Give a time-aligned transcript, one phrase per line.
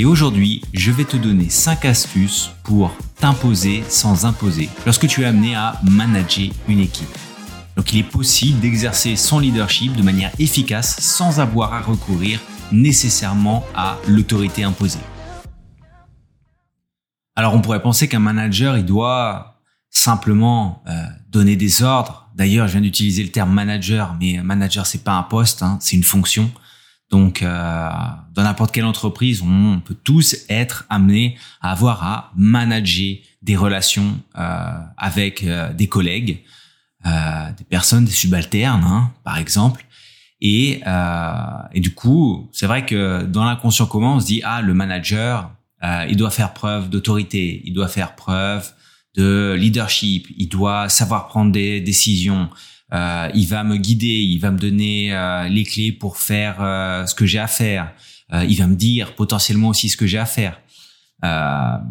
[0.00, 5.24] et aujourd'hui, je vais te donner 5 astuces pour t'imposer sans imposer lorsque tu es
[5.26, 7.18] amené à manager une équipe.
[7.76, 12.40] Donc il est possible d'exercer son leadership de manière efficace sans avoir à recourir
[12.72, 15.04] nécessairement à l'autorité imposée.
[17.36, 19.60] Alors on pourrait penser qu'un manager, il doit
[19.90, 20.94] simplement euh,
[21.28, 22.30] donner des ordres.
[22.34, 25.96] D'ailleurs, je viens d'utiliser le terme manager, mais manager c'est pas un poste, hein, c'est
[25.96, 26.50] une fonction.
[27.10, 27.90] Donc, euh,
[28.32, 34.20] dans n'importe quelle entreprise, on peut tous être amenés à avoir à manager des relations
[34.38, 36.44] euh, avec euh, des collègues,
[37.06, 39.84] euh, des personnes, des subalternes, hein, par exemple.
[40.40, 41.32] Et, euh,
[41.72, 45.50] et du coup, c'est vrai que dans l'inconscient commun, on se dit ah le manager,
[46.08, 48.70] il doit faire preuve d'autorité, il doit faire preuve
[49.16, 52.50] de leadership, il doit savoir prendre des décisions,
[52.92, 57.06] euh, il va me guider, il va me donner euh, les clés pour faire euh,
[57.06, 57.92] ce que j'ai à faire.
[58.32, 60.60] il va me dire potentiellement aussi ce que j'ai à faire.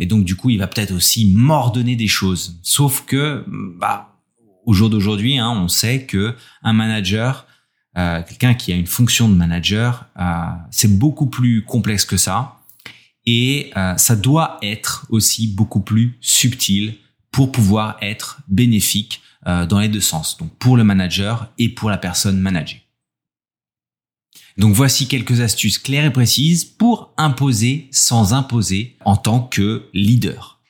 [0.00, 2.60] et donc du coup, il va peut-être aussi m'ordonner des choses.
[2.62, 3.44] Sauf que,
[3.80, 4.20] bah,
[4.64, 7.46] au jour d'aujourd'hui, hein, on sait que un manager,
[7.94, 10.06] quelqu'un qui a une fonction de manager,
[10.70, 12.60] c'est beaucoup plus complexe que ça.
[13.26, 16.94] Et ça doit être aussi beaucoup plus subtil
[17.32, 21.90] pour pouvoir être bénéfique euh, dans les deux sens, donc pour le manager et pour
[21.90, 22.82] la personne managée.
[24.56, 30.60] Donc voici quelques astuces claires et précises pour imposer sans imposer en tant que leader.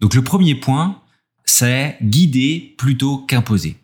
[0.00, 1.00] Donc le premier point,
[1.44, 3.76] c'est guider plutôt qu'imposer.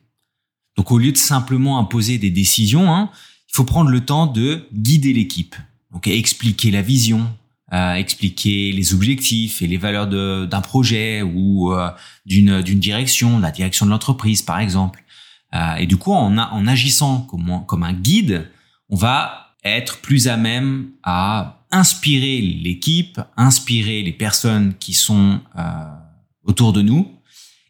[0.76, 3.10] Donc au lieu de simplement imposer des décisions, hein,
[3.48, 5.56] il faut prendre le temps de guider l'équipe.
[5.90, 7.26] Donc expliquer la vision,
[7.72, 11.90] expliquer les objectifs et les valeurs d'un projet ou euh,
[12.24, 15.04] d'une direction, la direction de l'entreprise par exemple.
[15.54, 18.50] Euh, et du coup, en, en agissant comme, comme un guide,
[18.88, 25.62] on va être plus à même à inspirer l'équipe, inspirer les personnes qui sont euh,
[26.44, 27.12] autour de nous,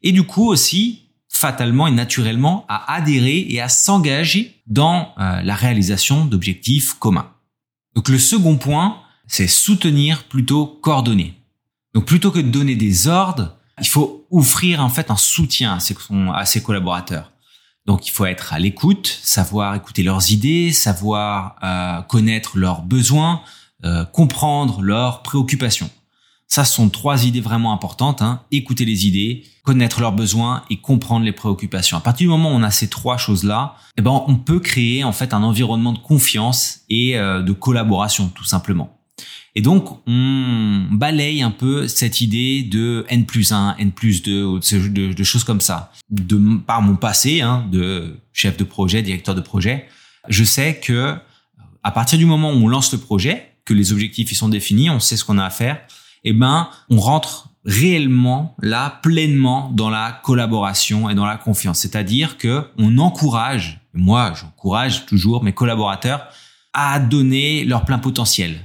[0.02, 6.24] et du coup aussi fatalement et naturellement à adhérer et à s'engager dans la réalisation
[6.24, 7.30] d'objectifs communs.
[7.94, 11.34] Donc le second point, c'est soutenir plutôt coordonner.
[11.94, 15.78] Donc plutôt que de donner des ordres, il faut offrir en fait un soutien
[16.34, 17.30] à ses, collaborateurs.
[17.86, 23.42] Donc il faut être à l'écoute, savoir écouter leurs idées, savoir euh, connaître leurs besoins,
[23.84, 25.90] euh, comprendre leurs préoccupations.
[26.50, 28.22] Ça, ce sont trois idées vraiment importantes.
[28.22, 28.40] Hein.
[28.50, 31.98] Écouter les idées, connaître leurs besoins et comprendre les préoccupations.
[31.98, 35.04] À partir du moment où on a ces trois choses-là, eh ben, on peut créer
[35.04, 38.97] en fait un environnement de confiance et euh, de collaboration, tout simplement.
[39.54, 44.60] Et donc, on balaye un peu cette idée de N plus 1, N plus 2,
[44.90, 45.92] de, choses comme ça.
[46.10, 49.86] De, par mon passé, hein, de chef de projet, directeur de projet,
[50.28, 51.16] je sais que
[51.82, 54.90] à partir du moment où on lance le projet, que les objectifs ils sont définis,
[54.90, 55.80] on sait ce qu'on a à faire,
[56.24, 61.80] eh ben, on rentre réellement là pleinement dans la collaboration et dans la confiance.
[61.80, 66.28] C'est-à-dire que on encourage, moi j'encourage toujours mes collaborateurs
[66.72, 68.58] à donner leur plein potentiel,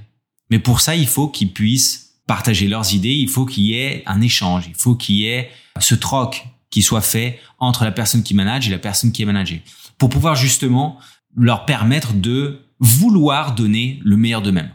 [0.50, 4.04] mais pour ça, il faut qu'ils puissent partager leurs idées, il faut qu'il y ait
[4.06, 5.50] un échange, il faut qu'il y ait
[5.80, 9.26] ce troc qui soit fait entre la personne qui manage et la personne qui est
[9.26, 9.62] managée.
[9.98, 10.98] Pour pouvoir justement
[11.36, 14.72] leur permettre de vouloir donner le meilleur d'eux-mêmes.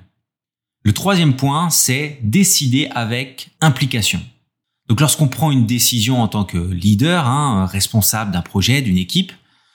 [0.85, 4.23] Le troisième point, c'est décider avec implication.
[4.89, 9.33] Donc lorsqu'on prend une décision en tant que leader, hein, responsable d'un projet, d'une équipe,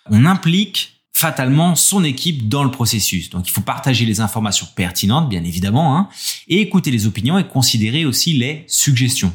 [0.10, 3.30] on implique fatalement son équipe dans le processus.
[3.30, 6.10] Donc il faut partager les informations pertinentes, bien évidemment, hein,
[6.50, 9.34] et écouter les opinions et considérer aussi les suggestions.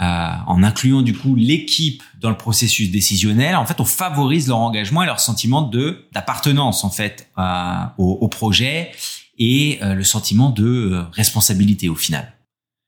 [0.00, 4.56] Euh, en incluant du coup l'équipe dans le processus décisionnel, en fait, on favorise leur
[4.56, 8.90] engagement et leur sentiment de d'appartenance en fait euh, au, projet
[9.36, 12.32] et euh, le sentiment de responsabilité au final.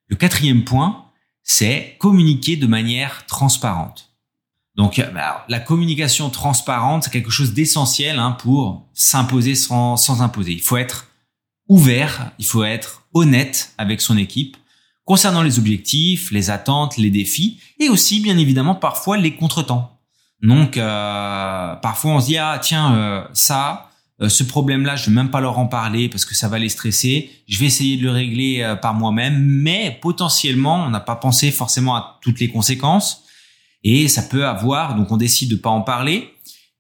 [0.09, 1.05] Le quatrième point,
[1.43, 4.14] c'est communiquer de manière transparente.
[4.77, 10.23] Donc euh, bah, la communication transparente, c'est quelque chose d'essentiel hein, pour s'imposer sans, sans
[10.23, 10.53] imposer.
[10.53, 11.09] Il faut être
[11.69, 14.57] ouvert, il faut être honnête avec son équipe
[15.05, 20.01] concernant les objectifs, les attentes, les défis et aussi bien évidemment parfois les contretemps.
[20.43, 23.91] Donc euh, parfois on se dit ah tiens euh, ça
[24.29, 27.31] ce problème-là je vais même pas leur en parler parce que ça va les stresser.
[27.49, 31.97] Je vais essayer de le régler par moi-même, mais potentiellement on n'a pas pensé forcément
[31.97, 33.24] à toutes les conséquences.
[33.85, 36.31] Et ça peut avoir, donc on décide de pas en parler,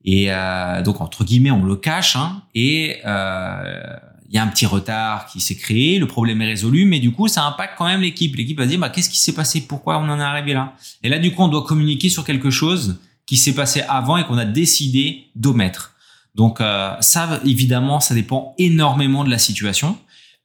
[0.04, 3.82] et euh, donc entre guillemets on le cache, hein, et euh,
[4.28, 7.12] il y a un petit retard qui s'est créé, le problème est résolu, mais du
[7.12, 8.34] coup ça impacte quand même l'équipe.
[8.34, 10.72] L'équipe va dire bah qu'est-ce qui s'est passé, pourquoi on en est arrivé là?
[11.02, 14.24] Et là du coup on doit communiquer sur quelque chose qui s'est passé avant et
[14.24, 15.92] qu'on a décidé d'omettre.
[16.34, 19.96] Donc euh, ça évidemment ça dépend énormément de la situation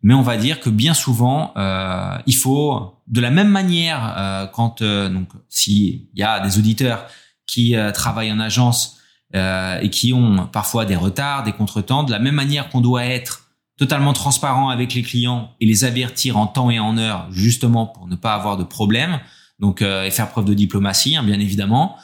[0.02, 4.48] mais on va dire que bien souvent, euh, il faut, de la même manière, euh,
[4.48, 7.06] quand euh, donc s'il y a des auditeurs
[7.46, 8.98] qui euh, travaillent en agence
[9.36, 13.06] euh, et qui ont parfois des retards, des contretemps, de la même manière qu'on doit
[13.06, 17.86] être totalement transparent avec les clients et les avertir en temps et en heure, justement
[17.86, 19.20] pour ne pas avoir de problème,
[19.60, 21.96] donc et faire preuve de diplomatie, hein, bien évidemment.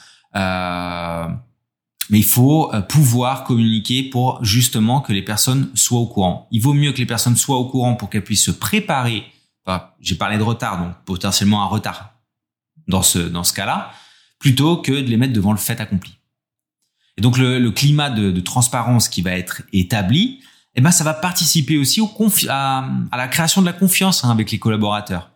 [2.10, 6.48] Mais il faut euh, pouvoir communiquer pour justement que les personnes soient au courant.
[6.52, 9.24] Il vaut mieux que les personnes soient au courant pour qu'elles puissent se préparer.
[10.00, 12.14] J'ai parlé de retard, donc potentiellement un retard
[12.88, 13.92] dans ce dans ce cas-là,
[14.38, 16.14] plutôt que de les mettre devant le fait accompli.
[17.18, 20.42] Et donc le, le climat de, de, transparence qui va être établi,
[20.76, 22.12] eh ben ça va participer aussi au
[22.50, 25.32] à, à, la création de la confiance hein, avec les collaborateurs.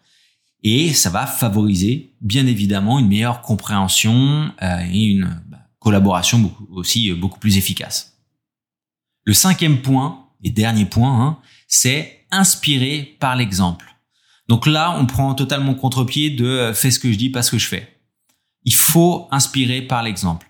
[0.62, 5.42] Et ça va favoriser, bien évidemment, une meilleure compréhension euh, et une
[5.80, 8.18] collaboration beaucoup, aussi euh, beaucoup plus efficace.
[9.24, 13.86] Le cinquième point et dernier point, hein, c'est inspirer par l'exemple.
[14.48, 17.52] Donc là, on prend totalement contre-pied de euh, fais ce que je dis, pas ce
[17.52, 18.00] que je fais.
[18.64, 20.50] Il faut inspirer par l'exemple.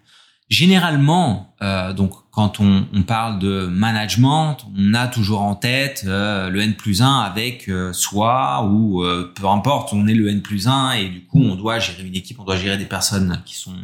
[0.49, 6.49] Généralement, euh, donc quand on, on, parle de management, on a toujours en tête euh,
[6.49, 9.03] le N plus 1 avec euh, soi ou
[9.35, 12.15] peu importe, on est le N plus 1 et du coup on doit gérer une
[12.15, 13.75] équipe, on doit gérer des personnes qui sont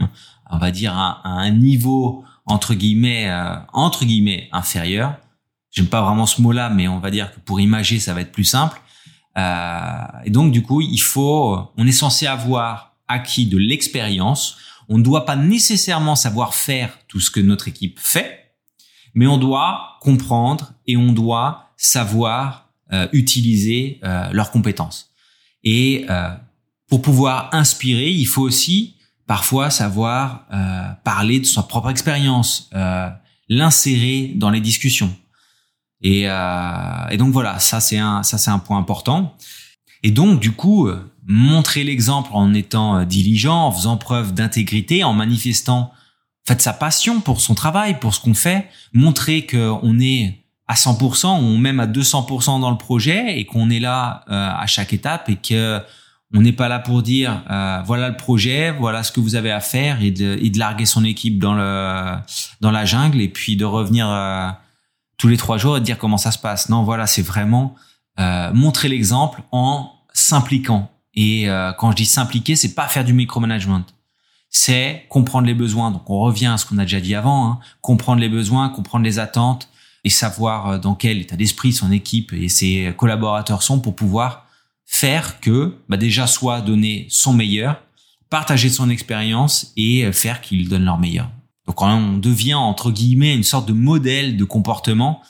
[0.49, 5.15] on va dire à, un niveau entre guillemets euh, entre guillemets inférieur.
[5.71, 8.31] J'aime pas vraiment ce mot-là, mais on va dire que pour imager, ça va être
[8.31, 8.81] plus simple.
[9.37, 14.57] Euh, et donc du coup, il faut, on est censé avoir acquis de l'expérience.
[14.87, 18.53] On ne doit pas nécessairement savoir faire tout ce que notre équipe fait,
[19.13, 25.09] mais on doit comprendre et on doit savoir euh, utiliser euh, leurs compétences.
[25.63, 26.29] Et euh,
[26.87, 28.94] pour pouvoir inspirer, il faut aussi
[29.27, 33.09] parfois savoir euh, parler de sa propre expérience, euh,
[33.49, 35.15] l'insérer dans les discussions.
[36.01, 39.35] Et, euh, et donc voilà, ça c'est un ça c'est un point important.
[40.03, 40.87] Et donc du coup,
[41.25, 47.21] montrer l'exemple en étant diligent, en faisant preuve d'intégrité, en manifestant en fait sa passion
[47.21, 51.87] pour son travail, pour ce qu'on fait, montrer qu'on est à 100% ou même à
[51.87, 55.81] 200% dans le projet et qu'on est là à chaque étape et que
[56.33, 59.51] on n'est pas là pour dire euh, voilà le projet, voilà ce que vous avez
[59.51, 62.15] à faire et de, et de larguer son équipe dans le
[62.61, 64.49] dans la jungle et puis de revenir euh,
[65.17, 66.69] tous les trois jours et de dire comment ça se passe.
[66.69, 67.75] Non, voilà, c'est vraiment
[68.19, 70.89] euh, montrer l'exemple en s'impliquant.
[71.13, 73.83] Et euh, quand je dis s'impliquer, c'est pas faire du micromanagement.
[74.49, 75.91] C'est comprendre les besoins.
[75.91, 77.59] Donc on revient à ce qu'on a déjà dit avant, hein.
[77.81, 79.69] comprendre les besoins, comprendre les attentes
[80.03, 84.44] et savoir euh, dans quel état d'esprit son équipe et ses collaborateurs sont pour pouvoir
[84.85, 87.81] faire que bah déjà soit donner son meilleur,
[88.29, 91.29] partager son expérience et faire qu'ils donnent leur meilleur.
[91.67, 95.21] Donc on devient entre guillemets une sorte de modèle de comportement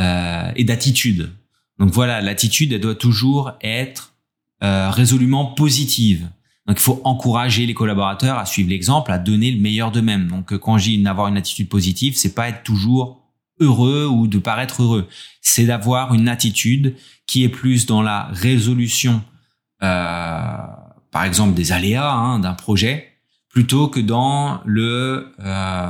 [0.00, 1.30] euh, et d'attitude.
[1.78, 4.14] Donc voilà, l'attitude elle doit toujours être
[4.62, 6.28] euh, résolument positive.
[6.66, 10.28] Donc il faut encourager les collaborateurs à suivre l'exemple, à donner le meilleur d'eux-mêmes.
[10.28, 13.23] Donc quand je dis avoir une attitude positive, c'est pas être toujours
[13.60, 15.08] heureux ou de paraître heureux.
[15.40, 16.96] C'est d'avoir une attitude
[17.26, 19.22] qui est plus dans la résolution,
[19.82, 20.56] euh,
[21.10, 23.12] par exemple des aléas hein, d'un projet,
[23.48, 25.88] plutôt que dans le euh,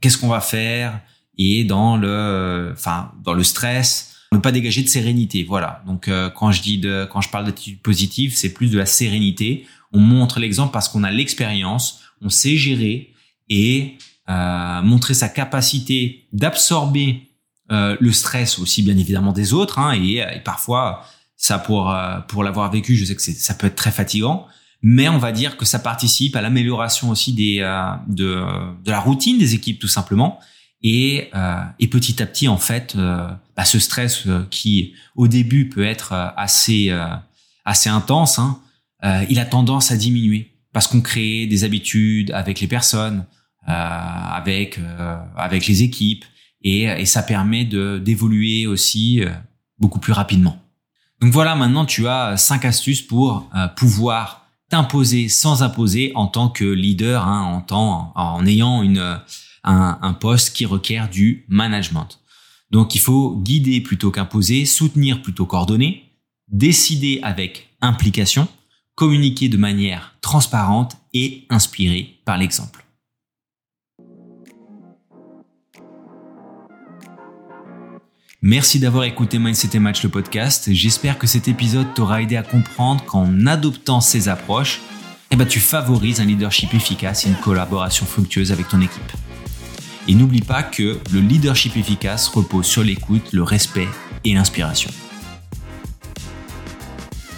[0.00, 1.00] qu'est-ce qu'on va faire
[1.38, 4.12] et dans le, enfin dans le stress.
[4.32, 5.82] Ne pas dégager de sérénité, voilà.
[5.86, 8.86] Donc euh, quand je dis de, quand je parle d'attitude positive, c'est plus de la
[8.86, 9.66] sérénité.
[9.92, 13.14] On montre l'exemple parce qu'on a l'expérience, on sait gérer
[13.48, 13.96] et
[14.28, 17.28] euh, montrer sa capacité d'absorber
[17.70, 21.04] euh, le stress aussi bien évidemment des autres hein, et, et, parfois
[21.36, 24.46] ça pour euh, pour l'avoir vécu je sais que ça peut être très fatigant.
[24.82, 28.42] Mais on va dire que ça participe à l'amélioration aussi des euh, de
[28.84, 30.40] de la routine des équipes tout simplement.
[30.82, 35.84] Et euh, et petit à petit en fait bah, ce stress qui au début peut
[35.84, 36.94] être assez
[37.64, 38.60] assez intense hein,
[39.28, 40.52] il a tendance à diminuer.
[40.72, 43.35] Parce qu'on crée des habitudes avec les personnes euh,
[43.66, 46.24] avec euh, avec les équipes
[46.62, 49.30] et, et ça permet de d'évoluer aussi euh,
[49.78, 50.62] beaucoup plus rapidement.
[51.20, 56.64] Donc voilà, maintenant tu as cinq astuces pour pouvoir t'imposer sans imposer en tant que
[56.64, 59.18] leader, hein, en, temps, en ayant une,
[59.64, 62.20] un, un, poste qui requiert du management.
[62.70, 66.04] Donc il faut guider plutôt qu'imposer, soutenir plutôt qu'ordonner,
[66.48, 68.48] décider avec implication,
[68.94, 72.85] communiquer de manière transparente et inspirée par l'exemple.
[78.48, 80.72] Merci d'avoir écouté Mindset et Match le podcast.
[80.72, 84.82] J'espère que cet épisode t'aura aidé à comprendre qu'en adoptant ces approches,
[85.32, 89.12] eh ben, tu favorises un leadership efficace et une collaboration fructueuse avec ton équipe.
[90.06, 93.88] Et n'oublie pas que le leadership efficace repose sur l'écoute, le respect
[94.22, 94.92] et l'inspiration.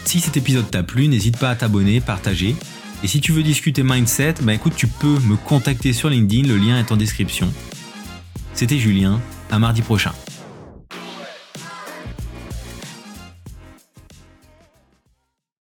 [0.05, 2.55] Si cet épisode t'a plu, n'hésite pas à t'abonner, partager.
[3.03, 6.59] Et si tu veux discuter mindset, bah écoute, tu peux me contacter sur LinkedIn, le
[6.59, 7.51] lien est en description.
[8.53, 10.13] C'était Julien, à mardi prochain.